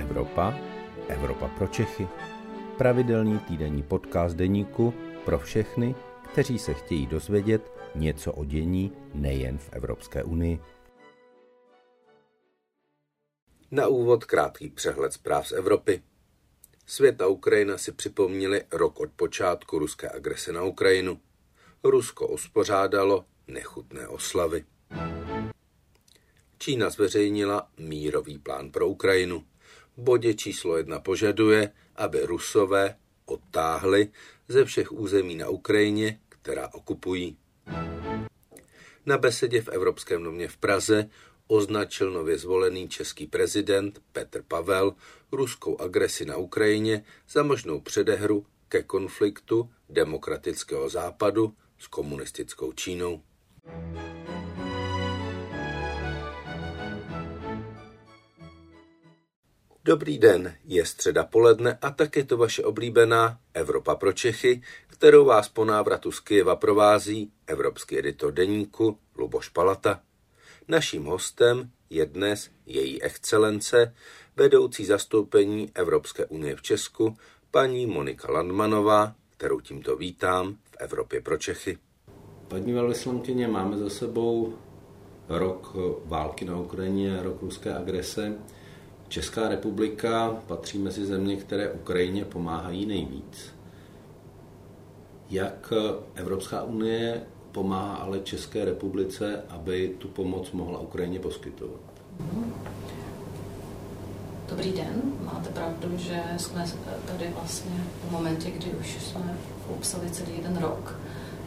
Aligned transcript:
Evropa, 0.00 0.54
Evropa 1.08 1.48
pro 1.48 1.66
Čechy. 1.66 2.08
Pravidelný 2.78 3.38
týdenní 3.38 3.82
podcast 3.82 4.36
deníku 4.36 4.94
pro 5.24 5.38
všechny, 5.38 5.94
kteří 6.32 6.58
se 6.58 6.74
chtějí 6.74 7.06
dozvědět 7.06 7.72
něco 7.94 8.32
o 8.32 8.44
dění 8.44 8.92
nejen 9.14 9.58
v 9.58 9.68
Evropské 9.72 10.24
unii. 10.24 10.60
Na 13.70 13.86
úvod 13.86 14.24
krátký 14.24 14.70
přehled 14.70 15.12
zpráv 15.12 15.48
z 15.48 15.52
Evropy. 15.52 16.02
Svět 16.86 17.22
a 17.22 17.26
Ukrajina 17.26 17.78
si 17.78 17.92
připomněli 17.92 18.62
rok 18.72 19.00
od 19.00 19.10
počátku 19.16 19.78
ruské 19.78 20.10
agrese 20.10 20.52
na 20.52 20.62
Ukrajinu. 20.62 21.20
Rusko 21.84 22.28
uspořádalo 22.28 23.24
nechutné 23.48 24.08
oslavy. 24.08 24.64
Čína 26.58 26.90
zveřejnila 26.90 27.68
mírový 27.78 28.38
plán 28.38 28.70
pro 28.70 28.88
Ukrajinu. 28.88 29.44
Bodě 29.96 30.34
číslo 30.34 30.76
jedna 30.76 31.00
požaduje, 31.00 31.72
aby 31.96 32.20
Rusové 32.26 32.96
odtáhli 33.26 34.08
ze 34.48 34.64
všech 34.64 34.92
území 34.92 35.34
na 35.34 35.48
Ukrajině, 35.48 36.20
která 36.28 36.68
okupují. 36.74 37.36
Na 39.06 39.18
besedě 39.18 39.62
v 39.62 39.68
Evropském 39.68 40.22
domě 40.22 40.48
v 40.48 40.56
Praze 40.56 41.10
označil 41.46 42.10
nově 42.10 42.38
zvolený 42.38 42.88
český 42.88 43.26
prezident 43.26 44.02
Petr 44.12 44.42
Pavel 44.42 44.94
ruskou 45.32 45.80
agresi 45.80 46.24
na 46.24 46.36
Ukrajině 46.36 47.04
za 47.30 47.42
možnou 47.42 47.80
předehru 47.80 48.46
ke 48.68 48.82
konfliktu 48.82 49.70
demokratického 49.88 50.88
západu 50.88 51.54
s 51.78 51.86
komunistickou 51.86 52.72
Čínou. 52.72 53.22
Dobrý 59.84 60.18
den, 60.18 60.54
je 60.64 60.86
středa 60.86 61.24
poledne 61.24 61.78
a 61.82 61.90
tak 61.90 62.16
je 62.16 62.24
to 62.24 62.36
vaše 62.36 62.64
oblíbená 62.64 63.38
Evropa 63.54 63.94
pro 63.94 64.12
Čechy, 64.12 64.62
kterou 64.86 65.24
vás 65.24 65.48
po 65.48 65.64
návratu 65.64 66.12
z 66.12 66.20
Kyjeva 66.20 66.56
provází 66.56 67.32
evropský 67.46 67.98
editor 67.98 68.32
deníku 68.32 68.98
Luboš 69.16 69.48
Palata. 69.48 70.00
Naším 70.68 71.04
hostem 71.04 71.70
je 71.90 72.06
dnes 72.06 72.50
její 72.66 73.02
excelence, 73.02 73.94
vedoucí 74.36 74.84
zastoupení 74.84 75.70
Evropské 75.74 76.26
unie 76.26 76.56
v 76.56 76.62
Česku, 76.62 77.16
paní 77.50 77.86
Monika 77.86 78.32
Landmanová, 78.32 79.14
kterou 79.36 79.60
tímto 79.60 79.96
vítám 79.96 80.56
v 80.70 80.76
Evropě 80.78 81.20
pro 81.20 81.38
Čechy. 81.38 81.78
Paní 82.48 82.72
velvyslankyně, 82.72 83.48
máme 83.48 83.78
za 83.78 83.90
sebou 83.90 84.54
rok 85.28 85.76
války 86.04 86.44
na 86.44 86.58
Ukrajině, 86.58 87.22
rok 87.22 87.42
ruské 87.42 87.74
agrese. 87.74 88.38
Česká 89.10 89.48
republika 89.48 90.36
patří 90.46 90.78
mezi 90.78 91.06
země, 91.06 91.36
které 91.36 91.70
Ukrajině 91.70 92.24
pomáhají 92.24 92.86
nejvíc. 92.86 93.54
Jak 95.30 95.72
Evropská 96.14 96.62
unie 96.62 97.22
pomáhá 97.52 97.94
ale 97.94 98.20
České 98.20 98.64
republice, 98.64 99.42
aby 99.48 99.94
tu 99.98 100.08
pomoc 100.08 100.52
mohla 100.52 100.78
Ukrajině 100.78 101.18
poskytovat? 101.18 101.80
Dobrý 104.48 104.72
den, 104.72 105.02
máte 105.24 105.50
pravdu, 105.50 105.96
že 105.96 106.22
jsme 106.36 106.64
tady 107.06 107.32
vlastně 107.40 107.84
v 108.08 108.10
momentě, 108.10 108.50
kdy 108.50 108.70
už 108.70 109.02
jsme 109.02 109.38
popsali 109.68 110.10
celý 110.10 110.32
jeden 110.36 110.56
rok 110.56 110.96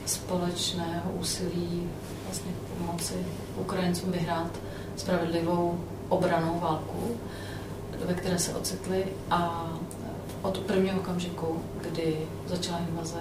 společného 0.05 1.11
úsilí 1.19 1.89
vlastně 2.25 2.51
pomoci 2.77 3.13
Ukrajincům 3.57 4.11
vyhrát 4.11 4.59
spravedlivou 4.95 5.79
obranou 6.09 6.59
válku 6.59 7.17
ve 8.05 8.13
které 8.13 8.39
se 8.39 8.55
ocitli 8.55 9.05
a 9.29 9.69
od 10.41 10.57
prvního 10.57 10.99
okamžiku, 10.99 11.61
kdy 11.81 12.17
začala 12.47 12.79
invaze 12.89 13.19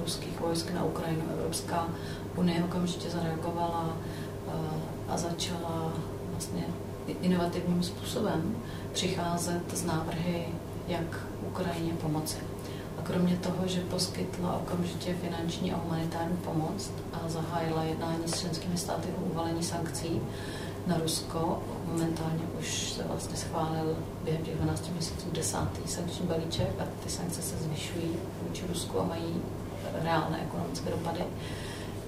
ruských 0.00 0.40
vojsk 0.40 0.70
na 0.70 0.84
Ukrajinu, 0.84 1.22
Evropská 1.38 1.88
unie 2.36 2.64
okamžitě 2.64 3.10
zareagovala 3.10 3.96
eh, 4.48 4.52
a 5.08 5.16
začala 5.16 5.92
vlastně 6.30 6.64
inovativním 7.22 7.82
způsobem 7.82 8.56
přicházet 8.92 9.62
z 9.74 9.84
návrhy, 9.84 10.48
jak 10.88 11.26
Ukrajině 11.46 11.92
pomoci. 11.92 12.36
A 12.98 13.02
kromě 13.02 13.36
toho, 13.36 13.66
že 13.66 13.80
poskytla 13.80 14.56
okamžitě 14.56 15.14
finanční 15.14 15.72
a 15.72 15.76
humanitární 15.76 16.36
pomoc 16.36 16.90
a 17.12 17.28
zahájila 17.28 17.82
jednání 17.84 18.22
s 18.26 18.40
členskými 18.40 18.76
státy 18.76 19.08
o 19.18 19.24
uvalení 19.24 19.62
sankcí, 19.62 20.20
na 20.86 20.98
Rusko. 20.98 21.62
Momentálně 21.92 22.42
už 22.60 22.92
se 22.92 23.04
vlastně 23.04 23.36
schválil 23.36 23.96
během 24.24 24.42
těch 24.44 24.54
12 24.56 24.90
měsíců 24.90 25.30
desátý 25.32 25.80
sankční 25.86 26.26
balíček 26.26 26.70
a 26.78 26.84
ty 27.04 27.10
sankce 27.10 27.42
se 27.42 27.56
zvyšují 27.56 28.16
vůči 28.42 28.66
Rusku 28.68 29.00
a 29.00 29.04
mají 29.04 29.42
reálné 30.02 30.42
ekonomické 30.42 30.90
dopady, 30.90 31.24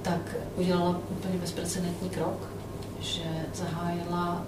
tak 0.02 0.36
udělala 0.56 1.00
úplně 1.10 1.38
bezprecedentní 1.38 2.10
krok, 2.10 2.48
že 3.00 3.46
zahájila 3.54 4.42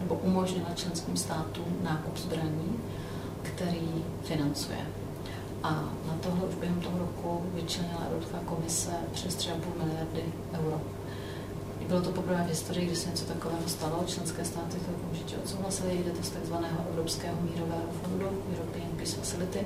nebo 0.00 0.14
umožnila 0.14 0.68
členským 0.74 1.16
státům 1.16 1.76
nákup 1.82 2.16
zbraní, 2.16 2.78
který 3.42 4.04
financuje. 4.22 4.78
A 5.62 5.70
na 6.06 6.14
tohle 6.20 6.46
už 6.48 6.54
během 6.54 6.80
toho 6.80 6.98
roku 6.98 7.42
vyčlenila 7.54 8.02
Evropská 8.10 8.38
komise 8.44 8.90
přes 9.12 9.36
3,5 9.36 9.54
miliardy 9.84 10.24
euro 10.52 10.80
bylo 11.88 12.00
to 12.02 12.10
poprvé 12.10 12.44
v 12.46 12.48
historii, 12.48 12.86
kdy 12.86 12.96
se 12.96 13.10
něco 13.10 13.24
takového 13.24 13.68
stalo. 13.68 14.04
Členské 14.06 14.44
státy 14.44 14.76
to 14.76 14.92
okamžitě 14.96 15.36
odsouhlasily, 15.36 15.98
jde 15.98 16.10
to 16.10 16.22
z 16.22 16.30
takzvaného 16.30 16.84
Evropského 16.90 17.36
mírového 17.40 17.92
fondu, 18.02 18.26
European 18.52 18.90
Peace 18.96 19.16
Facility, 19.16 19.60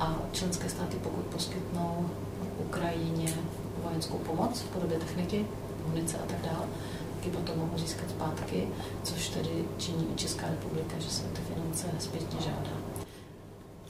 a 0.00 0.22
členské 0.32 0.68
státy, 0.68 0.96
pokud 1.02 1.24
poskytnou 1.24 2.10
Ukrajině 2.58 3.34
vojenskou 3.82 4.18
pomoc 4.18 4.60
v 4.60 4.68
podobě 4.68 4.98
techniky, 4.98 5.46
munice 5.86 6.18
a 6.18 6.26
tak 6.26 6.40
dále, 6.42 6.66
taky 7.26 7.36
potom 7.36 7.58
mohou 7.58 7.78
získat 7.78 8.10
zpátky, 8.10 8.68
což 9.02 9.28
tedy 9.28 9.64
činí 9.78 10.08
i 10.14 10.16
Česká 10.16 10.46
republika, 10.46 10.94
že 10.98 11.10
se 11.10 11.22
ty 11.22 11.40
finance 11.40 11.86
zpětně 11.98 12.40
žádá. 12.40 12.70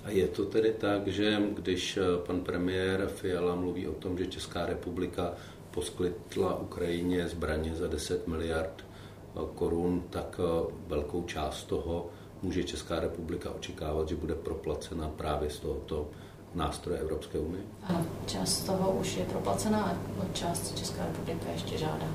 A 0.04 0.10
je 0.10 0.28
to 0.28 0.44
tedy 0.44 0.72
tak, 0.72 1.06
že 1.06 1.42
když 1.54 1.98
pan 2.26 2.40
premiér 2.40 3.06
Fiala 3.06 3.54
mluví 3.54 3.88
o 3.88 3.92
tom, 3.92 4.18
že 4.18 4.26
Česká 4.26 4.66
republika 4.66 5.32
poskytla 5.76 6.58
Ukrajině 6.58 7.28
zbraně 7.28 7.74
za 7.74 7.86
10 7.86 8.28
miliard 8.28 8.84
eh, 8.84 9.40
korun, 9.54 10.02
tak 10.10 10.40
eh, 10.40 10.72
velkou 10.86 11.22
část 11.22 11.64
toho 11.64 12.06
může 12.42 12.64
Česká 12.64 13.00
republika 13.00 13.50
očekávat, 13.50 14.08
že 14.08 14.16
bude 14.16 14.34
proplacena 14.34 15.08
právě 15.08 15.50
z 15.50 15.58
tohoto 15.58 16.08
nástroje 16.54 17.00
Evropské 17.00 17.38
unie? 17.38 17.62
Ano, 17.82 18.06
část 18.26 18.64
toho 18.64 18.92
už 18.92 19.16
je 19.16 19.24
proplacena 19.24 19.84
a 19.84 19.96
část 20.32 20.78
Česká 20.78 21.06
republika 21.06 21.52
ještě 21.52 21.78
žádá. 21.78 22.08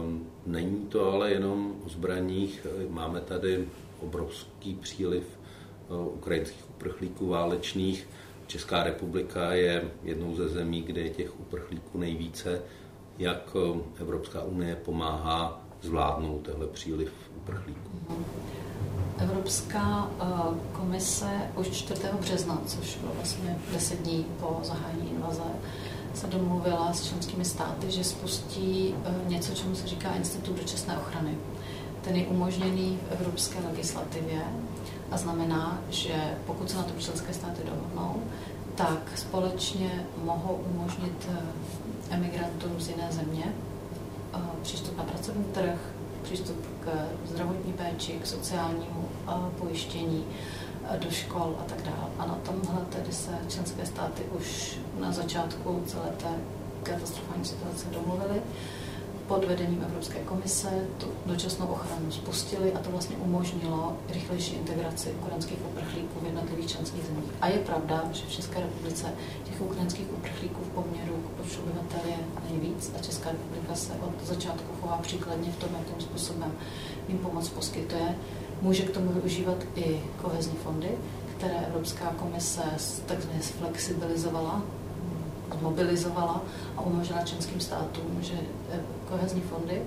Um, 0.00 0.26
není 0.46 0.86
to 0.86 1.12
ale 1.12 1.30
jenom 1.30 1.74
o 1.86 1.88
zbraních, 1.88 2.66
máme 2.88 3.20
tady 3.20 3.68
obrovský 4.00 4.74
příliv 4.74 5.39
ukrajinských 5.90 6.70
uprchlíků 6.70 7.26
válečných. 7.26 8.08
Česká 8.46 8.82
republika 8.82 9.52
je 9.52 9.84
jednou 10.02 10.36
ze 10.36 10.48
zemí, 10.48 10.82
kde 10.82 11.00
je 11.00 11.10
těch 11.10 11.40
uprchlíků 11.40 11.98
nejvíce. 11.98 12.62
Jak 13.18 13.56
Evropská 14.00 14.42
unie 14.42 14.76
pomáhá 14.76 15.60
zvládnout 15.82 16.38
tenhle 16.38 16.66
příliv 16.66 17.12
uprchlíků? 17.36 17.90
Evropská 19.18 20.10
komise 20.72 21.30
už 21.56 21.70
4. 21.70 22.02
března, 22.20 22.62
což 22.66 22.96
bylo 22.96 23.12
vlastně 23.14 23.58
10 23.72 24.00
dní 24.00 24.26
po 24.40 24.60
zahájení 24.62 25.10
invaze, 25.10 25.42
se 26.14 26.26
domluvila 26.26 26.92
s 26.92 27.08
členskými 27.08 27.44
státy, 27.44 27.90
že 27.90 28.04
spustí 28.04 28.94
něco, 29.26 29.54
čemu 29.54 29.74
se 29.74 29.86
říká 29.86 30.14
Institut 30.14 30.56
dočasné 30.56 30.98
ochrany. 30.98 31.38
Ten 32.02 32.16
je 32.16 32.26
umožněný 32.26 32.98
v 33.08 33.20
evropské 33.20 33.58
legislativě 33.68 34.42
a 35.10 35.16
znamená, 35.16 35.78
že 35.90 36.14
pokud 36.46 36.70
se 36.70 36.76
na 36.76 36.82
to 36.82 37.00
členské 37.00 37.34
státy 37.34 37.62
dohodnou, 37.64 38.22
tak 38.74 39.12
společně 39.16 40.06
mohou 40.24 40.60
umožnit 40.74 41.28
eh, 41.28 42.14
emigrantům 42.14 42.80
z 42.80 42.88
jiné 42.88 43.08
země 43.10 43.44
eh, 44.34 44.38
přístup 44.62 44.96
na 44.96 45.04
pracovní 45.04 45.44
trh, 45.44 45.78
přístup 46.22 46.56
k 46.84 46.88
zdravotní 47.28 47.72
péči, 47.72 48.12
k 48.12 48.26
sociálnímu 48.26 49.08
eh, 49.28 49.32
pojištění, 49.58 50.24
do 50.98 51.10
škol 51.10 51.56
a 51.60 51.64
tak 51.64 51.82
dále. 51.82 52.10
A 52.18 52.26
na 52.26 52.34
tomhle 52.34 52.84
tedy 52.88 53.12
se 53.12 53.30
členské 53.48 53.86
státy 53.86 54.22
už 54.38 54.78
na 55.00 55.12
začátku 55.12 55.82
celé 55.86 56.08
té 56.16 56.28
katastrofální 56.82 57.44
situace 57.44 57.86
domluvily. 57.92 58.42
Pod 59.30 59.44
vedením 59.44 59.84
Evropské 59.88 60.18
komise 60.18 60.68
tu 60.98 61.06
dočasnou 61.26 61.66
ochranu 61.66 62.12
spustili 62.12 62.72
a 62.72 62.78
to 62.78 62.90
vlastně 62.90 63.16
umožnilo 63.16 63.96
rychlejší 64.08 64.54
integraci 64.54 65.10
ukrajinských 65.10 65.58
uprchlíků 65.70 66.20
v 66.20 66.24
jednotlivých 66.24 66.70
členských 66.70 67.04
zemích. 67.04 67.30
A 67.40 67.48
je 67.48 67.58
pravda, 67.58 68.04
že 68.12 68.26
v 68.26 68.32
České 68.32 68.60
republice 68.60 69.06
těch 69.44 69.60
ukrajinských 69.60 70.12
uprchlíků 70.12 70.60
v 70.64 70.68
poměru 70.68 71.14
k 71.14 71.42
počtu 71.42 71.60
obyvatel 71.62 72.00
je 72.10 72.16
nejvíc 72.50 72.92
a 72.98 73.02
Česká 73.02 73.30
republika 73.30 73.74
se 73.74 73.92
od 73.92 74.26
začátku 74.26 74.72
chová 74.80 74.96
příkladně 74.96 75.52
v 75.52 75.56
tom, 75.56 75.70
jakým 75.78 76.00
způsobem 76.00 76.52
jim 77.08 77.18
pomoc 77.18 77.48
poskytuje. 77.48 78.14
Může 78.62 78.82
k 78.82 78.90
tomu 78.90 79.12
využívat 79.12 79.58
i 79.76 80.00
kohezní 80.22 80.56
fondy, 80.64 80.90
které 81.36 81.66
Evropská 81.68 82.06
komise 82.06 82.62
takzvaně 83.06 83.40
flexibilizovala 83.40 84.62
mobilizovala 85.60 86.42
a 86.76 86.80
umožnila 86.80 87.22
členským 87.22 87.60
státům, 87.60 88.18
že 88.20 88.34
eh, 88.72 88.80
kohezní 89.08 89.40
fondy, 89.40 89.82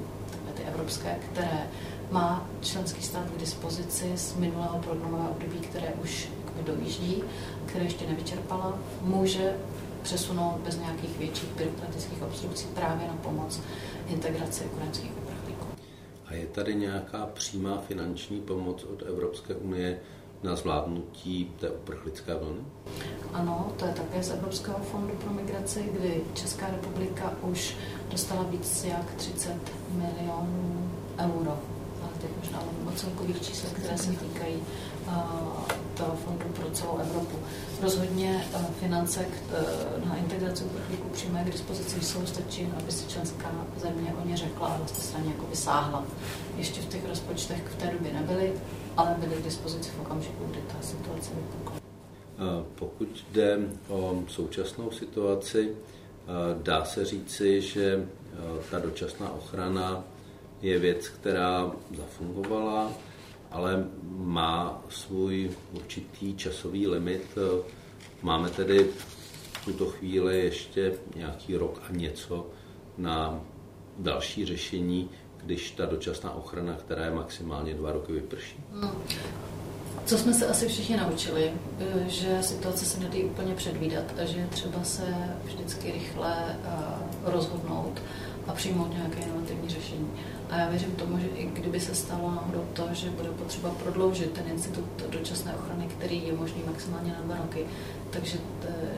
ty 0.53 0.63
evropské, 0.63 1.15
které 1.31 1.67
má 2.11 2.49
členský 2.61 3.01
stát 3.01 3.25
k 3.35 3.39
dispozici 3.39 4.11
z 4.15 4.35
minulého 4.35 4.79
programového 4.79 5.29
období, 5.29 5.59
které 5.59 5.93
už 6.03 6.29
dojíždí, 6.65 7.23
které 7.65 7.85
ještě 7.85 8.07
nevyčerpala, 8.07 8.77
může 9.01 9.55
přesunout 10.03 10.59
bez 10.65 10.77
nějakých 10.79 11.17
větších 11.19 11.49
byrokratických 11.57 12.23
obstrukcí 12.23 12.67
právě 12.75 13.07
na 13.07 13.13
pomoc 13.13 13.61
integraci 14.07 14.63
ukrajinských 14.63 15.11
uprchlíků. 15.17 15.65
A 16.25 16.33
je 16.33 16.45
tady 16.45 16.75
nějaká 16.75 17.25
přímá 17.33 17.81
finanční 17.87 18.41
pomoc 18.41 18.83
od 18.83 19.01
Evropské 19.01 19.55
unie 19.55 19.99
na 20.43 20.55
zvládnutí 20.55 21.51
té 21.59 21.69
uprchlické 21.69 22.35
vlny? 22.35 22.61
Ano, 23.33 23.71
to 23.77 23.85
je 23.85 23.93
také 23.93 24.23
z 24.23 24.29
Evropského 24.29 24.79
fondu 24.79 25.13
pro 25.13 25.33
migraci, 25.33 25.89
kdy 25.93 26.21
Česká 26.33 26.67
republika 26.67 27.33
už 27.41 27.77
dostala 28.11 28.43
víc 28.43 28.83
jak 28.83 29.13
30 29.15 29.55
milionů 29.91 30.91
euro. 31.19 31.59
Ale 32.01 32.11
teď 32.21 32.29
možná 32.39 32.59
o 32.87 32.91
celkových 32.95 33.41
čísel, 33.41 33.69
které 33.73 33.97
se 33.97 34.11
týkají 34.11 34.55
toho 35.93 36.15
fondu 36.15 36.45
pro 36.53 36.69
celou 36.71 36.97
Evropu. 36.97 37.39
Rozhodně 37.81 38.45
uh, 38.55 38.61
finance 38.79 39.25
uh, 39.25 40.09
na 40.09 40.15
integraci 40.15 40.63
uprchlíků 40.63 41.09
přímo 41.09 41.39
k 41.43 41.51
dispozici 41.51 42.01
jsou, 42.01 42.25
stačí, 42.25 42.69
aby 42.79 42.91
si 42.91 43.07
členská 43.07 43.51
země 43.81 44.13
o 44.23 44.27
ně 44.27 44.37
řekla 44.37 44.67
a 44.67 44.77
vlastně 44.77 45.03
straně 45.03 45.31
jako 45.31 45.45
vysáhla. 45.45 46.03
Ještě 46.57 46.81
v 46.81 46.85
těch 46.85 47.09
rozpočtech 47.09 47.63
v 47.69 47.75
té 47.75 47.91
době 47.91 48.13
nebyly, 48.13 48.53
ale 48.97 49.15
byly 49.19 49.35
k 49.35 49.43
dispozici 49.43 49.89
v 49.89 50.01
okamžiku, 50.01 50.45
kdy 50.45 50.59
ta 50.67 50.81
situace 50.81 51.31
vypukla. 51.35 51.73
Pokud 52.75 53.25
jde 53.31 53.59
o 53.87 54.23
současnou 54.27 54.91
situaci, 54.91 55.75
dá 56.63 56.85
se 56.85 57.05
říci, 57.05 57.61
že 57.61 58.07
ta 58.71 58.79
dočasná 58.79 59.31
ochrana 59.31 60.03
je 60.61 60.79
věc, 60.79 61.07
která 61.07 61.71
zafungovala, 61.97 62.91
ale 63.51 63.87
má 64.11 64.83
svůj 64.89 65.51
určitý 65.71 66.35
časový 66.35 66.87
limit. 66.87 67.37
Máme 68.21 68.49
tedy 68.49 68.83
v 68.83 69.65
tuto 69.65 69.85
chvíli 69.85 70.39
ještě 70.39 70.93
nějaký 71.15 71.55
rok 71.55 71.81
a 71.89 71.91
něco 71.91 72.47
na 72.97 73.41
další 73.97 74.45
řešení, 74.45 75.09
když 75.45 75.71
ta 75.71 75.85
dočasná 75.85 76.35
ochrana, 76.35 76.73
která 76.73 77.05
je 77.05 77.11
maximálně 77.11 77.73
dva 77.73 77.91
roky, 77.91 78.13
vyprší? 78.13 78.55
Hmm. 78.73 78.91
Co 80.05 80.17
jsme 80.17 80.33
se 80.33 80.47
asi 80.47 80.67
všichni 80.67 80.97
naučili, 80.97 81.51
eh, 81.79 82.09
že 82.09 82.37
situace 82.41 82.85
se 82.85 82.99
nedá 82.99 83.17
úplně 83.25 83.55
předvídat 83.55 84.03
a 84.21 84.25
že 84.25 84.47
třeba 84.49 84.83
se 84.83 85.03
vždycky 85.43 85.91
rychle 85.91 86.35
eh, 86.49 86.69
rozhodnout 87.23 88.01
a 88.47 88.53
přijmout 88.53 88.93
nějaké 88.93 89.19
inovativní 89.19 89.69
řešení. 89.69 90.11
A 90.49 90.57
já 90.57 90.69
věřím 90.69 90.91
tomu, 90.91 91.19
že 91.19 91.27
i 91.27 91.45
kdyby 91.45 91.79
se 91.79 91.95
stalo 91.95 92.31
náhodou 92.31 92.65
to, 92.73 92.87
že 92.91 93.09
bude 93.09 93.29
potřeba 93.29 93.69
prodloužit 93.69 94.31
ten 94.31 94.43
institut 94.47 94.85
dočasné 95.09 95.55
ochrany, 95.55 95.87
který 95.87 96.27
je 96.27 96.33
možný 96.33 96.61
maximálně 96.65 97.11
na 97.11 97.21
dva 97.21 97.37
roky, 97.37 97.65
takže 98.09 98.37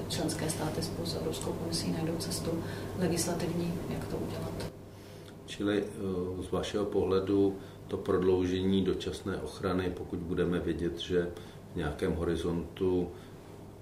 členské 0.10 0.50
státy 0.50 0.84
spolu 0.84 1.08
s 1.08 1.16
Evropskou 1.16 1.52
komisí 1.52 1.92
najdou 1.92 2.16
cestu 2.20 2.64
legislativní, 3.00 3.74
jak 3.90 4.08
to 4.08 4.18
udělat. 4.18 4.75
Čili 5.56 5.84
eh, 5.84 6.44
z 6.44 6.52
vašeho 6.52 6.86
pohledu 6.86 7.58
to 7.88 7.98
prodloužení 7.98 8.84
dočasné 8.84 9.38
ochrany, 9.38 9.90
pokud 9.90 10.20
budeme 10.20 10.60
vědět, 10.60 11.00
že 11.00 11.32
v 11.74 11.76
nějakém 11.76 12.14
horizontu 12.16 13.12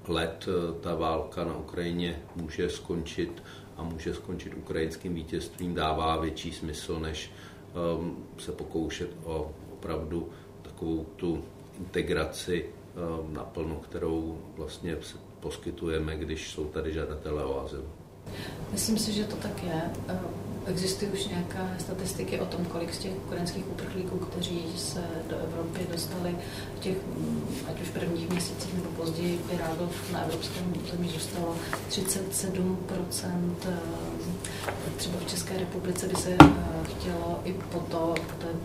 let 0.07 0.45
eh, 0.47 0.81
ta 0.81 0.95
válka 0.95 1.43
na 1.43 1.57
Ukrajině 1.57 2.21
může 2.35 2.69
skončit 2.69 3.43
a 3.77 3.83
může 3.83 4.13
skončit 4.13 4.53
ukrajinským 4.53 5.13
vítězstvím, 5.13 5.75
dává 5.75 6.17
větší 6.17 6.51
smysl, 6.51 6.99
než 6.99 7.31
um, 7.97 8.25
se 8.37 8.51
pokoušet 8.51 9.09
o 9.23 9.51
opravdu 9.73 10.29
takovou 10.61 11.05
tu 11.15 11.43
integraci 11.79 12.65
um, 12.65 13.33
naplno, 13.33 13.75
kterou 13.75 14.37
vlastně 14.57 14.97
poskytujeme, 15.39 16.17
když 16.17 16.51
jsou 16.51 16.65
tady 16.65 16.93
žadatelé 16.93 17.45
o 17.45 17.65
azyl. 17.65 17.85
Myslím 18.71 18.97
si, 18.97 19.11
že 19.11 19.23
to 19.23 19.35
tak 19.35 19.63
je. 19.63 19.81
Existují 20.65 21.11
už 21.11 21.25
nějaké 21.25 21.59
statistiky 21.79 22.39
o 22.39 22.45
tom, 22.45 22.65
kolik 22.65 22.93
z 22.93 22.97
těch 22.97 23.11
ukrajinských 23.25 23.71
uprchlíků, 23.71 24.17
kteří 24.17 24.65
se 24.77 25.03
do 25.29 25.37
Evropy 25.37 25.87
dostali 25.91 26.35
v 26.75 26.79
těch, 26.79 26.97
mm, 27.07 27.47
ať 27.69 27.81
už 27.81 27.89
prvních 27.89 28.29
měsících 28.29 28.73
nebo 28.73 28.89
později, 28.89 29.39
vyráběl 29.51 29.89
na 30.13 30.21
evropském 30.21 30.73
území 30.85 31.09
zůstalo? 31.09 31.55
37 31.87 32.77
eh, 33.65 33.69
Třeba 34.97 35.19
v 35.19 35.29
České 35.29 35.57
republice 35.57 36.07
by 36.07 36.15
se 36.15 36.29
eh, 36.29 36.47
chtělo 36.83 37.39
i 37.45 37.53
po 37.53 37.79
to, 37.79 38.15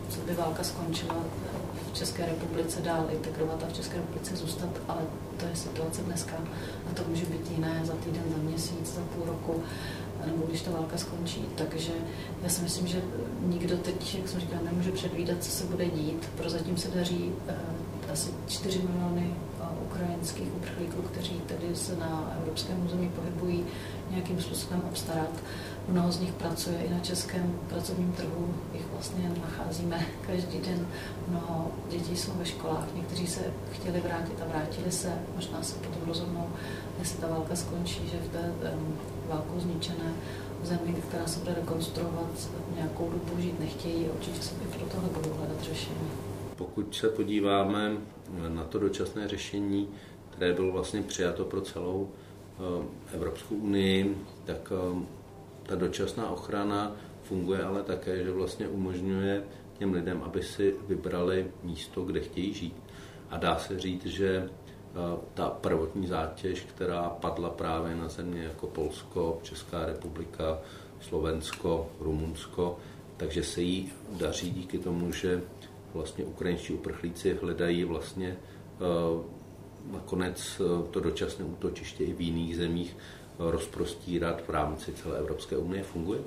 co 0.09 0.21
by 0.21 0.35
válka 0.35 0.63
skončila, 0.63 1.17
České 1.99 2.27
republice 2.27 2.81
dál 2.83 3.07
integrovat 3.13 3.63
a 3.63 3.67
v 3.67 3.73
České 3.73 3.97
republice 3.97 4.37
zůstat, 4.37 4.69
ale 4.89 5.01
to 5.37 5.47
je 5.47 5.57
situace 5.57 6.03
dneska 6.03 6.33
a 6.91 6.95
to 6.95 7.03
může 7.09 7.27
být 7.27 7.51
jiné 7.51 7.81
za 7.85 7.93
týden, 7.93 8.23
za 8.37 8.43
měsíc, 8.43 8.95
za 8.95 9.01
půl 9.01 9.27
roku 9.27 9.63
nebo 10.27 10.47
když 10.47 10.63
ta 10.63 10.71
válka 10.71 10.99
skončí. 10.99 11.45
Takže 11.55 11.93
já 12.43 12.49
si 12.49 12.63
myslím, 12.63 12.87
že 12.87 13.03
nikdo 13.43 13.77
teď, 13.77 14.15
jak 14.15 14.29
jsem 14.29 14.41
říkala, 14.41 14.63
nemůže 14.63 14.93
předvídat, 14.93 15.45
co 15.45 15.51
se 15.51 15.65
bude 15.65 15.85
dít. 15.87 16.29
Prozatím 16.37 16.77
se 16.77 16.89
daří 16.89 17.33
uh, 17.49 18.13
asi 18.13 18.31
4 18.49 18.83
miliony 18.83 19.35
ukrajinských 19.99 20.57
uprchlíků, 20.57 21.03
kteří 21.03 21.41
tedy 21.47 21.77
se 21.77 21.97
na 21.97 22.33
evropském 22.39 22.87
území 22.87 23.09
pohybují, 23.09 23.65
nějakým 24.11 24.41
způsobem 24.41 24.83
obstarat. 24.89 25.31
Mnoho 25.89 26.13
z 26.13 26.21
nich 26.21 26.33
pracuje 26.33 26.79
i 26.79 26.91
na 26.91 26.99
českém 27.01 27.59
pracovním 27.69 28.13
trhu, 28.13 28.55
jich 28.73 28.87
vlastně 28.93 29.33
nacházíme 29.43 30.07
každý 30.27 30.59
den. 30.59 30.87
Mnoho 31.29 31.71
dětí 31.91 32.17
jsou 32.17 32.33
ve 32.33 32.45
školách, 32.45 32.85
někteří 32.95 33.27
se 33.27 33.41
chtěli 33.73 34.01
vrátit 34.01 34.43
a 34.43 34.49
vrátili 34.49 34.93
se, 34.93 35.13
možná 35.37 35.63
se 35.63 35.75
potom 35.75 36.09
rozhodnou, 36.09 36.47
jestli 36.99 37.19
ta 37.19 37.27
válka 37.27 37.57
skončí, 37.57 38.01
že 38.13 38.19
v 38.19 38.33
té 38.33 38.73
um, 38.75 38.95
válkou 39.29 39.61
zničené 39.61 40.13
zemi, 40.63 40.95
která 41.09 41.27
se 41.27 41.39
bude 41.39 41.55
rekonstruovat, 41.55 42.49
nějakou 42.75 43.11
dobu 43.11 43.43
žít 43.43 43.61
nechtějí, 43.61 44.07
určitě 44.15 44.43
se 44.43 44.55
pro 44.55 44.87
tohle 44.87 45.09
budou 45.09 45.37
hledat 45.39 45.63
řešení. 45.63 46.28
Pokud 46.59 46.95
se 46.95 47.09
podíváme 47.09 47.97
na 48.49 48.65
to 48.65 48.79
dočasné 48.79 49.29
řešení, 49.29 49.89
které 50.31 50.53
bylo 50.53 50.73
vlastně 50.73 51.03
přijato 51.03 51.45
pro 51.45 51.61
celou 51.61 52.09
eh, 52.11 53.15
Evropskou 53.15 53.55
unii, 53.55 54.17
tak 54.45 54.73
eh, 54.73 55.05
ta 55.63 55.75
dočasná 55.75 56.31
ochrana 56.31 56.97
funguje 57.23 57.63
ale 57.63 57.83
také, 57.83 58.25
že 58.25 58.33
vlastně 58.33 58.69
umožňuje 58.69 59.45
těm 59.79 59.93
lidem, 59.93 60.23
aby 60.23 60.43
si 60.43 60.75
vybrali 60.89 61.47
místo, 61.63 62.05
kde 62.05 62.21
chtějí 62.21 62.55
žít. 62.55 62.77
A 63.31 63.37
dá 63.37 63.59
se 63.59 63.79
říct, 63.79 64.07
že 64.07 64.49
ta 65.35 65.51
prvotní 65.51 66.07
zátěž, 66.07 66.61
která 66.61 67.09
padla 67.09 67.51
právě 67.51 67.97
na 67.97 68.09
země 68.09 68.43
jako 68.43 68.67
Polsko, 68.67 69.39
Česká 69.43 69.87
republika, 69.87 70.59
Slovensko, 71.01 71.91
Rumunsko, 72.01 72.79
takže 73.17 73.43
se 73.43 73.63
jí 73.63 73.93
daří 74.11 74.51
díky 74.51 74.79
tomu, 74.79 75.13
že 75.13 75.43
vlastně 75.95 76.25
ukrajinští 76.25 76.73
uprchlíci 76.73 77.39
hledají 77.43 77.85
vlastně 77.85 78.37
nakonec 79.93 80.61
to 80.91 81.01
dočasné 81.01 81.45
útočiště 81.45 82.05
i 82.05 82.13
v 82.13 82.21
jiných 82.21 82.57
zemích 82.57 82.97
rozprostírat 83.39 84.47
v 84.47 84.51
rámci 84.51 84.93
celé 84.93 85.19
Evropské 85.19 85.57
unie. 85.57 85.83
Funguje? 85.83 86.21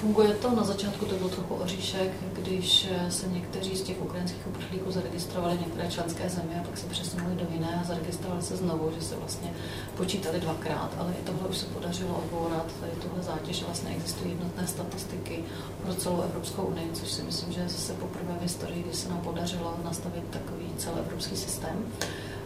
Funguje 0.00 0.34
to, 0.34 0.50
na 0.56 0.64
začátku 0.64 1.04
to 1.04 1.14
byl 1.14 1.28
trochu 1.28 1.54
oříšek, 1.54 2.10
když 2.32 2.88
se 3.08 3.28
někteří 3.28 3.76
z 3.76 3.82
těch 3.82 4.02
ukrajinských 4.02 4.46
uprchlíků 4.46 4.90
zaregistrovali 4.90 5.58
některé 5.58 5.90
členské 5.90 6.28
země 6.28 6.60
a 6.60 6.64
pak 6.68 6.78
se 6.78 6.86
přesunuli 6.86 7.34
do 7.34 7.46
jiné 7.52 7.80
a 7.80 7.84
zaregistrovali 7.84 8.42
se 8.42 8.56
znovu, 8.56 8.92
že 8.98 9.06
se 9.06 9.16
vlastně 9.16 9.52
počítali 9.96 10.40
dvakrát, 10.40 10.90
ale 10.98 11.12
i 11.12 11.24
tohle 11.24 11.48
už 11.48 11.58
se 11.58 11.66
podařilo 11.66 12.14
odbourat, 12.14 12.66
tady 12.80 12.92
tuhle 12.92 13.22
zátěž 13.22 13.62
vlastně 13.62 13.90
existují 13.90 14.30
jednotné 14.30 14.66
statistiky 14.66 15.44
pro 15.82 15.94
celou 15.94 16.20
Evropskou 16.20 16.62
unii, 16.62 16.90
což 16.92 17.10
si 17.10 17.22
myslím, 17.22 17.52
že 17.52 17.60
je 17.60 17.68
zase 17.68 17.92
poprvé 17.92 18.34
v 18.38 18.42
historii, 18.42 18.82
kdy 18.82 18.94
se 18.94 19.08
nám 19.08 19.20
podařilo 19.20 19.74
nastavit 19.84 20.24
takový 20.30 20.66
celoevropský 20.76 21.36
systém. 21.36 21.84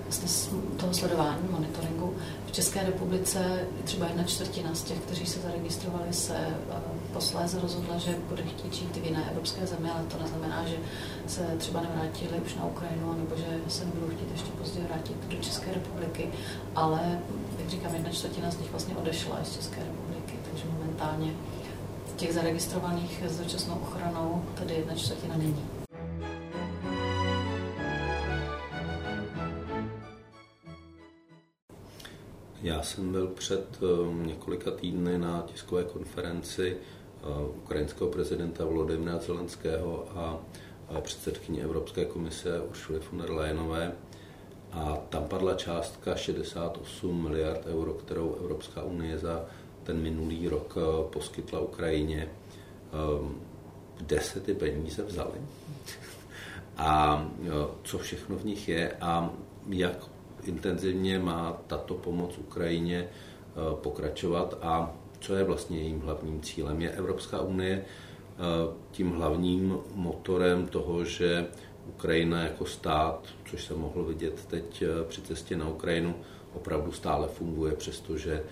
vlastně 0.02 0.58
toho 0.76 0.94
sledování, 0.94 1.48
monitoringu. 1.50 2.14
V 2.46 2.52
České 2.52 2.82
republice 2.82 3.66
třeba 3.84 4.06
jedna 4.06 4.24
čtvrtina 4.24 4.74
z 4.74 4.82
těch, 4.82 4.98
kteří 4.98 5.26
se 5.26 5.40
zaregistrovali, 5.40 6.12
se 6.12 6.36
uh, 6.68 7.03
posléze 7.14 7.60
rozhodla, 7.60 7.98
že 7.98 8.16
bude 8.28 8.42
chtít 8.42 8.74
žít 8.74 8.96
v 8.96 9.04
jiné 9.04 9.30
evropské 9.30 9.66
zemi, 9.66 9.90
ale 9.90 10.04
to 10.04 10.18
neznamená, 10.22 10.66
že 10.66 10.76
se 11.26 11.54
třeba 11.58 11.80
nevrátili 11.80 12.40
už 12.46 12.54
na 12.54 12.64
Ukrajinu, 12.64 13.14
nebo 13.18 13.36
že 13.36 13.60
se 13.68 13.84
nebudou 13.84 14.06
chtít 14.06 14.30
ještě 14.32 14.50
později 14.50 14.86
vrátit 14.86 15.16
do 15.28 15.36
České 15.36 15.74
republiky. 15.74 16.28
Ale, 16.74 17.20
jak 17.58 17.68
říkám, 17.68 17.94
jedna 17.94 18.10
čtvrtina 18.10 18.50
z 18.50 18.58
nich 18.58 18.70
vlastně 18.70 18.96
odešla 18.96 19.38
z 19.44 19.52
České 19.56 19.80
republiky, 19.80 20.38
takže 20.50 20.64
momentálně 20.72 21.32
těch 22.16 22.34
zaregistrovaných 22.34 23.22
s 23.26 23.38
dočasnou 23.38 23.74
ochranou 23.74 24.44
tady 24.54 24.74
jedna 24.74 24.94
čtvrtina 24.94 25.36
není. 25.36 25.64
Já 32.62 32.82
jsem 32.82 33.12
byl 33.12 33.26
před 33.26 33.82
um, 33.82 34.26
několika 34.26 34.70
týdny 34.70 35.18
na 35.18 35.42
tiskové 35.46 35.84
konferenci 35.84 36.76
ukrajinského 37.56 38.10
prezidenta 38.10 38.64
Volodymyra 38.64 39.18
Zelenského 39.18 40.06
a 40.14 40.40
předsedkyně 41.00 41.62
Evropské 41.62 42.04
komise 42.04 42.60
Uršuly 42.60 43.00
von 43.10 43.20
der 43.20 43.30
Leyenové. 43.30 43.92
A 44.72 44.96
tam 45.08 45.24
padla 45.24 45.54
částka 45.54 46.16
68 46.16 47.22
miliard 47.22 47.66
euro, 47.66 47.94
kterou 47.94 48.34
Evropská 48.34 48.82
unie 48.82 49.18
za 49.18 49.44
ten 49.82 50.02
minulý 50.02 50.48
rok 50.48 50.76
uh, 50.76 51.10
poskytla 51.10 51.60
Ukrajině. 51.60 52.28
Kde 53.96 54.20
se 54.20 54.40
ty 54.40 54.54
peníze 54.54 55.02
vzaly? 55.02 55.38
A 56.76 57.24
co 57.82 57.98
všechno 57.98 58.36
v 58.36 58.44
nich 58.44 58.68
je 58.68 58.92
a 59.00 59.30
jak 59.68 60.06
intenzivně 60.42 61.18
má 61.18 61.56
tato 61.66 61.94
pomoc 61.94 62.38
Ukrajině 62.38 63.08
eh, 63.08 63.76
pokračovat 63.82 64.58
a 64.62 64.94
co 65.24 65.34
je 65.34 65.44
vlastně 65.44 65.78
jejím 65.78 66.00
hlavním 66.00 66.40
cílem. 66.40 66.80
Je 66.80 66.90
Evropská 66.90 67.40
unie 67.40 67.84
eh, 67.84 68.38
tím 68.90 69.10
hlavním 69.10 69.78
motorem 69.94 70.66
toho, 70.66 71.04
že 71.04 71.46
Ukrajina 71.88 72.42
jako 72.42 72.66
stát, 72.66 73.26
což 73.50 73.64
se 73.64 73.74
mohlo 73.74 74.04
vidět 74.04 74.46
teď 74.46 74.82
eh, 74.82 75.04
při 75.08 75.22
cestě 75.22 75.56
na 75.56 75.68
Ukrajinu, 75.68 76.14
opravdu 76.54 76.92
stále 76.92 77.28
funguje, 77.28 77.72
přestože 77.72 78.42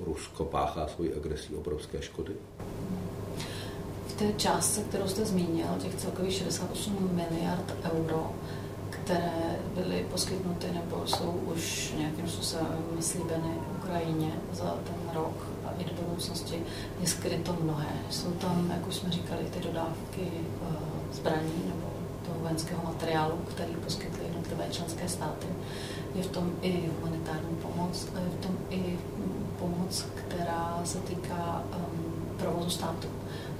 Rusko 0.00 0.44
páchá 0.44 0.86
svoji 0.86 1.14
agresí 1.14 1.54
obrovské 1.54 2.02
škody? 2.02 2.32
V 4.06 4.12
té 4.12 4.32
částce, 4.32 4.82
kterou 4.82 5.08
jste 5.08 5.24
zmínil, 5.24 5.66
těch 5.82 5.94
celkových 5.94 6.32
68 6.32 7.10
miliard 7.12 7.74
euro, 7.92 8.32
které 8.90 9.58
byly 9.74 10.06
poskytnuty 10.10 10.66
nebo 10.74 11.06
jsou 11.06 11.40
už 11.54 11.94
nějakým 11.98 12.28
způsobem 12.28 12.66
slíbeny 13.00 13.54
Ukrajině 13.78 14.32
za 14.52 14.78
ten 14.84 15.14
rok 15.14 15.59
i 15.78 15.84
do 15.84 16.02
budoucnosti, 16.02 16.62
je 17.00 17.06
skryto 17.06 17.56
mnohé. 17.62 17.88
Jsou 18.10 18.30
tam, 18.30 18.70
jak 18.70 18.88
už 18.88 18.94
jsme 18.94 19.10
říkali, 19.10 19.44
ty 19.44 19.60
dodávky 19.60 20.22
eh, 20.22 20.66
zbraní 21.12 21.62
nebo 21.66 21.90
toho 22.26 22.38
vojenského 22.40 22.82
materiálu, 22.84 23.36
který 23.36 23.74
poskytly 23.74 24.24
jednotlivé 24.24 24.64
členské 24.70 25.08
státy. 25.08 25.46
Je 26.14 26.22
v 26.22 26.30
tom 26.30 26.52
i 26.62 26.90
humanitární 26.96 27.56
pomoc, 27.62 28.08
a 28.14 28.18
je 28.18 28.28
v 28.28 28.46
tom 28.46 28.56
i 28.70 28.98
pomoc, 29.58 30.06
která 30.14 30.80
se 30.84 30.98
týká 30.98 31.62
um, 31.76 32.36
provozu 32.38 32.70
státu, 32.70 33.08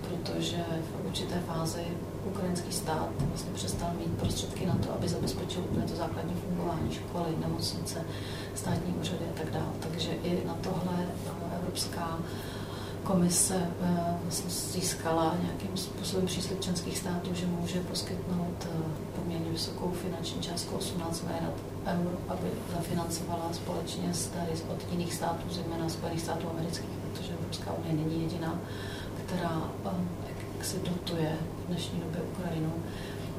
protože 0.09 0.65
v 0.83 1.07
určité 1.07 1.41
fázi 1.47 1.85
ukrajinský 2.25 2.73
stát 2.73 3.09
vlastně 3.21 3.53
přestal 3.55 3.91
mít 3.99 4.19
prostředky 4.19 4.67
na 4.67 4.75
to, 4.75 4.93
aby 4.93 5.09
zabezpečil 5.09 5.63
úplně 5.71 5.87
to 5.87 5.97
základní 5.97 6.35
fungování 6.35 6.95
školy, 6.95 7.37
nemocnice, 7.41 8.05
státní 8.55 8.95
úřady 9.01 9.25
a 9.35 9.39
tak 9.39 9.51
dále. 9.51 9.73
Takže 9.81 10.11
i 10.11 10.47
na 10.47 10.55
tohle 10.55 11.07
eh, 11.27 11.50
Evropská 11.71 12.19
komise 13.03 13.55
eh, 13.83 14.17
vlastně 14.23 14.51
získala 14.51 15.35
nějakým 15.43 15.77
způsobem 15.77 16.27
příslip 16.27 16.61
členských 16.61 16.99
států, 16.99 17.35
že 17.35 17.47
může 17.47 17.81
poskytnout 17.81 18.67
eh, 18.67 18.69
poměrně 19.17 19.51
vysokou 19.51 19.93
finanční 20.03 20.43
částku 20.43 20.77
18 20.77 21.23
miliard 21.23 21.55
eur, 21.87 22.19
aby 22.29 22.49
zafinancovala 22.77 23.53
společně 23.53 24.15
s 24.15 24.27
tady 24.27 24.53
od 24.73 24.93
jiných 24.93 25.15
států, 25.15 25.43
zejména 25.51 25.89
Spojených 25.89 26.21
států 26.21 26.51
amerických, 26.51 26.91
protože 27.13 27.33
Evropská 27.33 27.73
unie 27.73 27.95
není 27.95 28.23
jediná, 28.23 28.61
která 29.27 29.63
jak 30.29 30.65
si 30.65 30.79
dotuje 30.79 31.37
v 31.65 31.67
dnešní 31.67 32.01
době 32.01 32.21
Ukrajinu, 32.23 32.73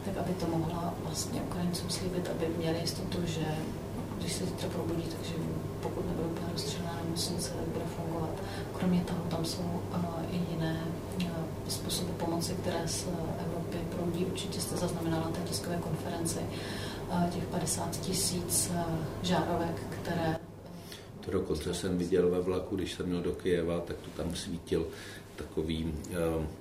tak 0.06 0.18
aby 0.18 0.34
to 0.34 0.48
mohla 0.58 0.94
vlastně 1.04 1.42
Ukrajincům 1.42 1.90
slíbit, 1.90 2.30
aby 2.30 2.48
měli 2.58 2.80
jistotu, 2.80 3.18
že 3.26 3.46
když 4.18 4.34
se 4.34 4.46
zítra 4.46 4.70
probudí, 4.70 5.04
takže 5.04 5.34
nemocnice, 7.12 7.52
bude 7.74 7.86
fungovat. 7.86 8.30
Kromě 8.80 9.02
toho 9.02 9.20
tam 9.30 9.46
jsou 9.46 9.62
uh, 9.62 10.06
i 10.32 10.42
jiné 10.54 10.84
uh, 11.22 11.28
způsoby 11.68 12.12
pomoci, 12.18 12.54
které 12.54 12.88
z 12.88 13.08
Evropy 13.48 13.78
proudí. 13.96 14.26
Určitě 14.26 14.62
jste 14.62 14.78
zaznamenala 14.78 15.24
na 15.24 15.32
té 15.32 15.42
tiskové 15.42 15.78
konferenci 15.78 16.40
uh, 16.40 17.30
těch 17.30 17.44
50 17.44 18.00
tisíc 18.00 18.72
žárovek, 19.22 19.82
které 20.02 20.36
to 21.26 21.32
dokonce 21.32 21.74
jsem 21.74 21.98
viděl 21.98 22.30
ve 22.30 22.42
vlaku, 22.42 22.76
když 22.76 22.94
jsem 22.94 23.06
měl 23.06 23.22
do 23.22 23.32
Kyjeva, 23.32 23.80
tak 23.80 23.96
to 23.98 24.24
tam 24.24 24.36
svítil 24.36 24.88
takový 25.36 25.94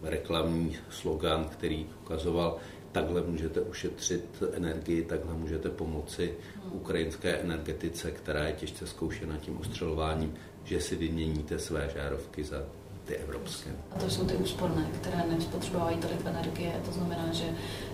reklamní 0.02 0.76
slogan, 0.90 1.44
který 1.44 1.86
ukazoval, 2.02 2.56
takhle 2.92 3.22
můžete 3.22 3.60
ušetřit 3.60 4.42
energii, 4.52 5.04
takhle 5.04 5.34
můžete 5.34 5.68
pomoci 5.68 6.34
ukrajinské 6.72 7.36
energetice, 7.36 8.10
která 8.10 8.44
je 8.44 8.52
těžce 8.52 8.86
zkoušena 8.86 9.36
tím 9.36 9.58
ostřelováním, 9.60 10.34
že 10.64 10.80
si 10.80 10.96
vyměníte 10.96 11.58
své 11.58 11.90
žárovky 11.94 12.44
za 12.44 12.62
ty 13.04 13.16
evropské. 13.16 13.70
A 13.92 13.98
to 13.98 14.10
jsou 14.10 14.24
ty 14.24 14.34
úsporné, 14.34 14.86
které 15.00 15.24
nespotřebovají 15.30 15.96
tolik 15.96 16.26
energie. 16.26 16.72
To 16.84 16.92
znamená, 16.92 17.28
že 17.32 17.44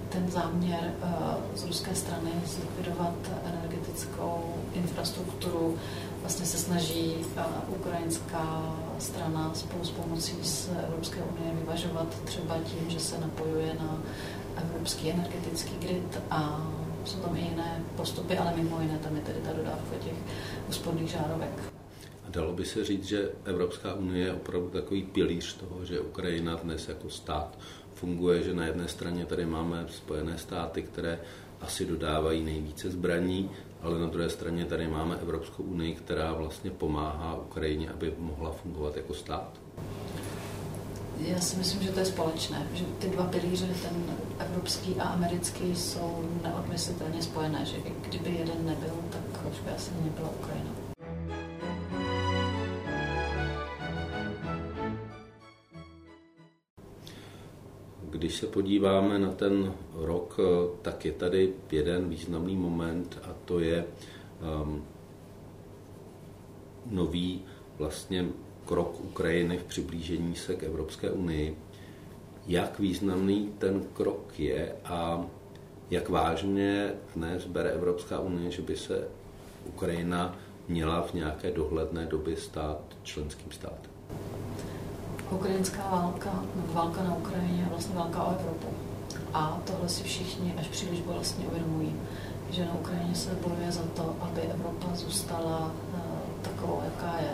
ten 0.08 0.30
záměr 0.30 0.92
uh, 1.02 1.10
z 1.54 1.64
ruské 1.64 1.94
strany 1.94 2.30
zlikvidovat 2.46 3.14
energetickou 3.44 4.54
infrastrukturu 4.74 5.78
vlastně 6.20 6.46
se 6.46 6.58
snaží 6.58 7.14
uh, 7.16 7.42
ukrajinská 7.76 8.76
strana 8.98 9.54
spolu 9.54 9.84
s 9.84 9.90
pomocí 9.90 10.36
z 10.42 10.70
Evropské 10.88 11.20
unie 11.22 11.54
vyvažovat 11.54 12.06
třeba 12.24 12.58
tím, 12.64 12.90
že 12.90 13.00
se 13.00 13.20
napojuje 13.20 13.74
na 13.80 14.02
evropský 14.56 15.10
energetický 15.10 15.86
grid 15.86 16.20
a 16.30 16.70
jsou 17.04 17.18
tam 17.18 17.36
i 17.36 17.40
jiné 17.40 17.84
postupy, 17.96 18.38
ale 18.38 18.52
mimo 18.56 18.80
jiné 18.80 18.98
tam 18.98 19.16
je 19.16 19.22
tedy 19.22 19.38
ta 19.40 19.52
dodávka 19.52 19.96
těch 20.04 20.14
úsporných 20.68 21.10
žárovek. 21.10 21.72
A 22.26 22.30
dalo 22.30 22.52
by 22.52 22.64
se 22.64 22.84
říct, 22.84 23.04
že 23.04 23.30
Evropská 23.44 23.94
unie 23.94 24.26
je 24.26 24.32
opravdu 24.32 24.68
takový 24.68 25.02
pilíř 25.02 25.56
toho, 25.56 25.84
že 25.84 26.00
Ukrajina 26.00 26.54
dnes 26.54 26.88
jako 26.88 27.10
stát 27.10 27.58
funguje, 27.94 28.42
že 28.42 28.54
na 28.54 28.66
jedné 28.66 28.88
straně 28.88 29.26
tady 29.26 29.46
máme 29.46 29.86
Spojené 29.88 30.38
státy, 30.38 30.82
které 30.82 31.20
asi 31.60 31.86
dodávají 31.86 32.44
nejvíce 32.44 32.90
zbraní, 32.90 33.50
ale 33.82 33.98
na 33.98 34.06
druhé 34.06 34.30
straně 34.30 34.64
tady 34.64 34.88
máme 34.88 35.16
Evropskou 35.16 35.62
unii, 35.62 35.94
která 35.94 36.32
vlastně 36.32 36.70
pomáhá 36.70 37.34
Ukrajině, 37.34 37.90
aby 37.90 38.14
mohla 38.18 38.52
fungovat 38.52 38.96
jako 38.96 39.14
stát. 39.14 39.60
Já 41.18 41.40
si 41.40 41.56
myslím, 41.56 41.82
že 41.82 41.92
to 41.92 41.98
je 41.98 42.06
společné, 42.06 42.66
že 42.74 42.84
ty 42.84 43.08
dva 43.08 43.24
pilíře, 43.24 43.66
ten 43.66 44.16
evropský 44.38 44.94
a 44.94 45.02
americký, 45.02 45.76
jsou 45.76 46.28
neodmyslitelně 46.42 47.22
spojené, 47.22 47.64
že 47.64 47.76
kdyby 48.08 48.30
jeden 48.30 48.66
nebyl, 48.66 48.90
tak 49.10 49.46
už 49.52 49.60
by 49.60 49.70
asi 49.70 49.90
nebyla 50.04 50.30
Ukrajina. 50.30 50.70
Když 58.10 58.34
se 58.34 58.46
podíváme 58.46 59.18
na 59.18 59.32
ten 59.32 59.72
rok, 59.94 60.36
tak 60.82 61.04
je 61.04 61.12
tady 61.12 61.52
jeden 61.70 62.08
významný 62.08 62.56
moment 62.56 63.18
a 63.22 63.28
to 63.44 63.60
je 63.60 63.84
um, 64.62 64.84
nový 66.86 67.44
vlastně 67.78 68.26
krok 68.66 69.00
Ukrajiny 69.00 69.58
v 69.58 69.64
přiblížení 69.64 70.34
se 70.34 70.54
k 70.54 70.62
Evropské 70.62 71.10
unii. 71.10 71.58
Jak 72.46 72.78
významný 72.78 73.52
ten 73.58 73.84
krok 73.92 74.38
je 74.38 74.72
a 74.84 75.24
jak 75.90 76.08
vážně 76.08 76.92
dnes 77.16 77.46
bere 77.46 77.70
Evropská 77.70 78.20
unie, 78.20 78.50
že 78.50 78.62
by 78.62 78.76
se 78.76 79.08
Ukrajina 79.64 80.36
měla 80.68 81.02
v 81.02 81.14
nějaké 81.14 81.50
dohledné 81.50 82.06
době 82.06 82.36
stát 82.36 82.80
členským 83.02 83.52
státem? 83.52 83.90
Ukrajinská 85.30 85.88
válka, 85.90 86.44
válka 86.72 87.02
na 87.02 87.14
Ukrajině 87.14 87.60
je 87.60 87.68
vlastně 87.70 87.96
válka 87.96 88.24
o 88.24 88.34
Evropu. 88.40 88.66
A 89.34 89.60
tohle 89.66 89.88
si 89.88 90.02
všichni 90.02 90.54
až 90.58 90.68
příliš 90.68 91.00
bolestně 91.00 91.46
uvědomují, 91.46 91.94
že 92.50 92.64
na 92.64 92.74
Ukrajině 92.74 93.14
se 93.14 93.30
bojuje 93.30 93.72
za 93.72 93.82
to, 93.94 94.16
aby 94.20 94.40
Evropa 94.40 94.94
zůstala 94.94 95.72
uh, 95.94 96.00
takovou, 96.42 96.82
jaká 96.84 97.18
je, 97.18 97.30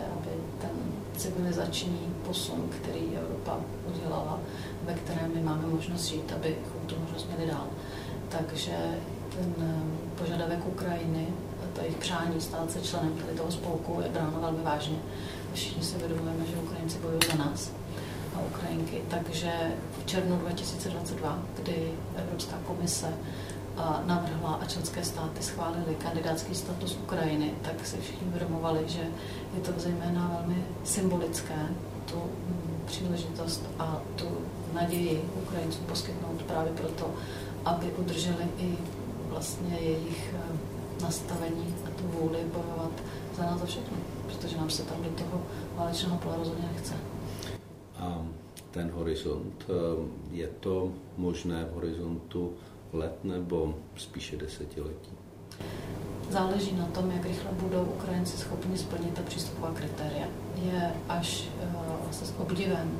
civilizační 1.17 1.99
posun, 2.27 2.69
který 2.81 3.17
Evropa 3.21 3.59
udělala, 3.95 4.39
ve 4.83 4.93
kterém 4.93 5.31
my 5.35 5.41
máme 5.41 5.67
možnost 5.67 6.05
žít, 6.05 6.33
abychom 6.35 6.81
tu 6.85 6.95
možnost 6.99 7.27
měli 7.27 7.51
dál. 7.51 7.67
Takže 8.29 8.75
ten 9.35 9.53
eh, 9.61 10.19
požadavek 10.23 10.67
Ukrajiny 10.67 11.27
ta 11.73 11.81
jejich 11.81 11.97
přání 11.97 12.41
stát 12.41 12.71
se 12.71 12.81
členem 12.81 13.13
tady 13.13 13.37
toho 13.37 13.51
spolku 13.51 14.01
je 14.03 14.09
bráno 14.09 14.41
velmi 14.41 14.63
vážně. 14.63 14.97
Všichni 15.53 15.83
si 15.83 15.95
uvědomujeme, 15.95 16.45
že 16.51 16.57
Ukrajinci 16.57 16.99
bojují 16.99 17.21
za 17.31 17.45
nás 17.45 17.71
a 18.35 18.39
Ukrajinky. 18.39 19.01
Takže 19.09 19.51
v 20.01 20.05
červnu 20.05 20.37
2022, 20.37 21.39
kdy 21.55 21.91
Evropská 22.15 22.57
komise 22.67 23.13
navrhla 24.05 24.53
a 24.61 24.65
členské 24.65 25.03
státy 25.03 25.43
schválili 25.43 25.95
kandidátský 25.95 26.55
status 26.55 26.97
Ukrajiny, 27.03 27.53
tak 27.61 27.87
si 27.87 27.97
všichni 27.97 28.27
uvědomovali, 28.27 28.79
že 28.87 29.01
je 29.55 29.61
to 29.61 29.71
zejména 29.77 30.31
velmi 30.37 30.63
symbolické, 30.83 31.67
tu 32.05 32.15
mm, 32.15 32.81
příležitost 32.85 33.63
a 33.79 34.01
tu 34.15 34.25
naději 34.73 35.29
Ukrajincům 35.43 35.85
poskytnout 35.85 36.43
právě 36.43 36.71
proto, 36.71 37.13
aby 37.65 37.91
udrželi 37.97 38.47
i 38.57 38.77
vlastně 39.29 39.77
jejich 39.81 40.33
eh, 40.37 41.03
nastavení 41.03 41.75
a 41.85 41.89
tu 41.89 42.03
vůli 42.07 42.39
bojovat 42.53 42.91
za 43.37 43.43
nás 43.43 43.59
za 43.59 43.65
všechno, 43.65 43.97
protože 44.25 44.57
nám 44.57 44.69
se 44.69 44.83
tam 44.83 45.03
do 45.03 45.09
toho 45.09 45.41
válečného 45.75 46.17
pole 46.17 46.35
rozhodně 46.37 46.69
nechce. 46.73 46.93
A 47.97 48.25
ten 48.71 48.91
horizont, 48.91 49.65
eh, 49.69 49.73
je 50.31 50.47
to 50.59 50.91
možné 51.17 51.65
v 51.65 51.73
horizontu 51.73 52.53
let 52.93 53.23
nebo 53.23 53.75
spíše 53.95 54.37
desetiletí? 54.37 55.11
Záleží 56.29 56.75
na 56.75 56.85
tom, 56.85 57.11
jak 57.11 57.25
rychle 57.25 57.51
budou 57.51 57.83
Ukrajinci 57.83 58.37
schopni 58.37 58.77
splnit 58.77 59.13
ta 59.13 59.21
přístupová 59.21 59.71
kritéria. 59.73 60.27
Je 60.55 60.93
až 61.09 61.47
uh, 61.63 61.81
vlastně 62.03 62.27
s 62.27 62.33
obdivem, 62.39 62.91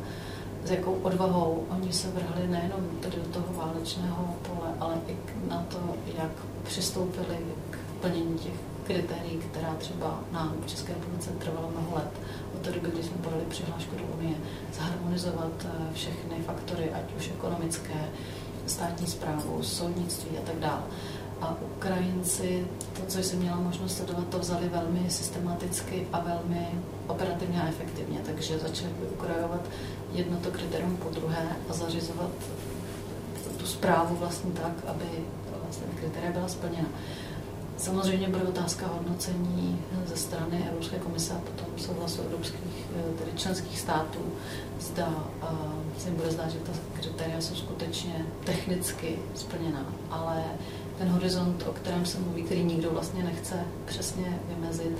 s 0.65 0.71
jakou 0.71 0.93
odvahou 0.93 1.65
oni 1.69 1.93
se 1.93 2.07
vrhli 2.07 2.47
nejenom 2.47 2.89
tedy 3.01 3.17
do 3.17 3.29
toho 3.29 3.53
válečného 3.53 4.35
pole, 4.41 4.73
ale 4.79 4.95
i 5.07 5.15
na 5.49 5.65
to, 5.69 5.79
jak 6.17 6.31
přistoupili 6.63 7.37
k 7.69 7.77
plnění 8.01 8.37
těch 8.37 8.53
kritérií, 8.83 9.37
která 9.37 9.73
třeba 9.73 10.19
nám 10.31 10.55
v 10.65 10.67
České 10.67 10.93
republice 10.93 11.29
trvalo 11.29 11.71
mnoho 11.71 11.95
let. 11.95 12.11
Od 12.55 12.61
té 12.61 12.71
doby, 12.71 12.91
kdy 12.91 13.03
jsme 13.03 13.17
podali 13.17 13.43
přihlášku 13.49 13.95
do 13.95 14.03
Unie, 14.17 14.35
zharmonizovat 14.73 15.65
eh, 15.65 15.93
všechny 15.93 16.35
faktory, 16.45 16.89
ať 16.93 17.15
už 17.17 17.29
ekonomické, 17.29 18.09
státní 18.67 19.07
zprávu, 19.07 19.63
soudnictví 19.63 20.37
a 20.37 20.41
tak 20.45 20.55
dále. 20.55 20.81
A 21.41 21.57
Ukrajinci, 21.75 22.67
to, 22.93 23.05
co 23.07 23.19
jsem 23.19 23.39
měla 23.39 23.59
možnost 23.59 23.97
sledovat, 23.97 24.27
to 24.27 24.39
vzali 24.39 24.69
velmi 24.69 25.09
systematicky 25.09 26.07
a 26.13 26.19
velmi 26.19 26.67
operativně 27.07 27.61
a 27.61 27.67
efektivně. 27.67 28.19
Takže 28.25 28.59
začali 28.59 28.93
ukrajovat 29.13 29.61
jedno 30.13 30.37
to 30.37 30.51
kritérium 30.51 30.97
po 30.97 31.09
druhé 31.09 31.55
a 31.69 31.73
zařizovat 31.73 32.29
tu 33.57 33.65
zprávu 33.65 34.15
vlastně 34.15 34.51
tak, 34.51 34.71
aby 34.87 35.05
vlastně 35.63 35.87
kritéria 35.99 36.31
byla 36.31 36.47
splněna. 36.47 36.87
Samozřejmě 37.77 38.29
bude 38.29 38.43
otázka 38.43 38.87
hodnocení 38.87 39.81
ze 40.05 40.15
strany 40.17 40.65
Evropské 40.69 40.99
komise 40.99 41.33
a 41.33 41.37
potom 41.39 41.67
souhlasu 41.77 42.21
evropských, 42.21 42.85
eh, 42.95 43.17
tedy 43.19 43.31
členských 43.35 43.79
států, 43.79 44.19
zda 44.79 45.13
se 45.97 46.09
jim 46.09 46.17
bude 46.17 46.31
zdát, 46.31 46.49
že 46.49 46.59
ta 46.59 46.71
kritéria 47.01 47.41
jsou 47.41 47.55
skutečně 47.55 48.25
technicky 48.43 49.19
splněná. 49.35 49.85
Ale 50.09 50.43
ten 50.97 51.07
horizont, 51.07 51.63
o 51.69 51.71
kterém 51.71 52.05
se 52.05 52.19
mluví, 52.19 52.43
který 52.43 52.63
nikdo 52.63 52.91
vlastně 52.91 53.23
nechce 53.23 53.55
přesně 53.85 54.39
vymezit, 54.55 54.97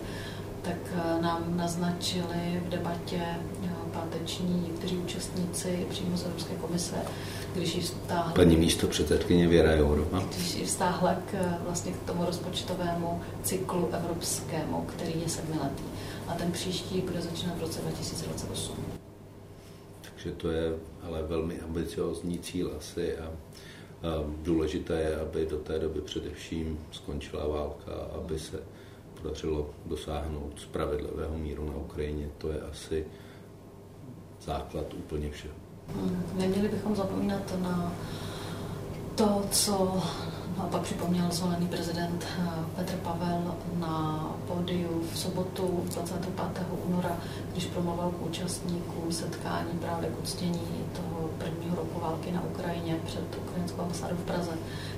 tak 0.61 0.77
eh, 0.95 1.21
nám 1.21 1.43
naznačili 1.57 2.61
v 2.65 2.69
debatě 2.69 3.21
eh, 3.63 3.69
páteční 3.93 4.67
někteří 4.67 4.97
účastníci 4.97 5.85
přímo 5.89 6.17
z 6.17 6.25
Evropské 6.25 6.55
komise, 6.55 6.95
když 7.55 7.75
ji 7.75 7.81
vztáhli... 7.81 8.33
Paní 8.33 8.57
místo 8.57 8.87
předsedkyně 8.87 9.47
Věra 9.47 9.75
Jourova. 9.75 10.23
Když 10.35 10.55
ji 10.55 10.65
vztáhla 10.65 11.13
k, 11.13 11.33
eh, 11.33 11.57
vlastně 11.65 11.91
k 11.91 12.03
tomu 12.07 12.25
rozpočtovému 12.25 13.21
cyklu 13.43 13.89
evropskému, 13.93 14.81
který 14.81 15.21
je 15.21 15.29
sedmiletý. 15.29 15.83
A 16.27 16.33
ten 16.33 16.51
příští 16.51 17.01
bude 17.01 17.21
začínat 17.21 17.57
v 17.57 17.61
roce 17.61 17.81
2028. 17.81 18.75
Takže 20.01 20.31
to 20.31 20.51
je 20.51 20.73
ale 21.03 21.23
velmi 21.23 21.59
ambiciozní 21.59 22.39
cíl 22.39 22.73
asi 22.77 23.17
a 23.17 23.31
důležité 24.41 24.99
je, 24.99 25.15
aby 25.15 25.45
do 25.45 25.57
té 25.57 25.79
doby 25.79 26.01
především 26.01 26.79
skončila 26.91 27.47
válka, 27.47 27.91
aby 27.91 28.39
se 28.39 28.59
podařilo 29.21 29.69
dosáhnout 29.85 30.59
spravedlivého 30.59 31.37
míru 31.37 31.65
na 31.65 31.75
Ukrajině. 31.75 32.29
To 32.37 32.51
je 32.51 32.61
asi 32.61 33.05
základ 34.45 34.93
úplně 34.93 35.31
všeho. 35.31 35.53
Hmm, 35.95 36.23
neměli 36.35 36.67
bychom 36.67 36.95
zapomínat 36.95 37.61
na 37.61 37.91
to, 39.15 39.43
co 39.51 40.03
a 40.57 40.67
pak 40.67 40.81
připomněl 40.81 41.31
zvolený 41.31 41.67
prezident 41.67 42.25
eh, 42.39 42.49
Petr 42.75 42.93
Pavel 42.93 43.55
na 43.79 44.27
pódiu 44.47 45.03
v 45.13 45.17
sobotu 45.17 45.83
25. 45.93 46.65
února, 46.85 47.17
když 47.51 47.65
promluvil 47.65 48.11
k 48.11 48.25
účastníkům 48.25 49.11
setkání 49.11 49.79
právě 49.81 50.09
k 50.09 50.19
uctění 50.19 50.61
toho 50.93 51.29
prvního 51.37 51.75
roku 51.75 51.99
války 51.99 52.31
na 52.31 52.43
Ukrajině 52.43 52.99
před 53.05 53.37
ukrajinskou 53.47 53.81
ambasádou 53.81 54.15
v 54.15 54.25
Praze, 54.25 54.51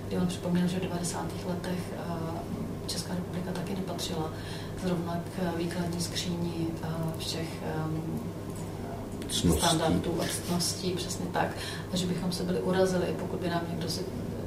kdy 0.07 0.17
on 0.17 0.27
připomněl, 0.27 0.67
že 0.67 0.79
v 0.79 0.83
90. 0.83 1.25
letech 1.47 1.93
eh, 1.93 2.55
Česká 2.87 3.15
republika 3.15 3.51
taky 3.51 3.75
nepatřila 3.75 4.29
zrovna 4.83 5.19
k 5.35 5.57
výkladní 5.57 6.01
skříni 6.01 6.67
eh, 6.83 6.87
všech 7.17 7.63
cností. 9.29 9.61
standardů 9.61 10.21
a 10.21 10.25
ctností, 10.25 10.91
přesně 10.91 11.25
tak, 11.25 11.47
a 11.93 11.97
že 11.97 12.05
bychom 12.05 12.31
se 12.31 12.43
byli 12.43 12.61
urazili, 12.61 13.15
pokud 13.19 13.39
by 13.39 13.49
nám 13.49 13.61
někdo 13.69 13.89
si 13.89 14.05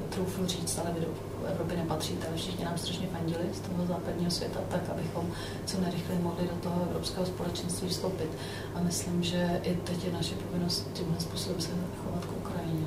troufl 0.08 0.46
říct, 0.46 0.78
ale 0.78 0.94
vy 0.94 1.00
do 1.00 1.06
Evropy 1.46 1.76
nepatříte, 1.76 2.26
ale 2.26 2.36
všichni 2.36 2.64
nám 2.64 2.78
strašně 2.78 3.06
fandili 3.06 3.44
z 3.52 3.60
toho 3.60 3.86
západního 3.86 4.30
světa, 4.30 4.60
tak 4.70 4.80
abychom 4.90 5.32
co 5.66 5.80
nejrychleji 5.80 6.20
mohli 6.22 6.48
do 6.48 6.54
toho 6.54 6.82
evropského 6.82 7.26
společenství 7.26 7.88
vstoupit. 7.88 8.30
A 8.74 8.80
myslím, 8.80 9.22
že 9.22 9.60
i 9.62 9.74
teď 9.76 10.04
je 10.04 10.12
naše 10.12 10.34
povinnost 10.34 10.90
tímhle 10.92 11.20
způsobem 11.20 11.60
se 11.60 11.70
chovat 12.04 12.24
k 12.24 12.32
Ukrajině. 12.36 12.86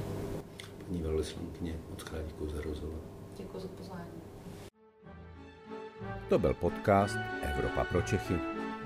Paní 0.87 1.01
velvyslankyně, 1.01 1.75
moc 1.89 2.03
krát 2.03 2.21
děkuji 2.27 2.49
za 2.55 2.61
rozhovor. 2.61 2.99
Děkuji 3.37 3.59
za 3.59 3.67
pozvání. 3.67 4.05
To 6.29 6.39
byl 6.39 6.53
podcast 6.53 7.15
Evropa 7.41 7.83
pro 7.83 8.01
Čechy. 8.01 8.60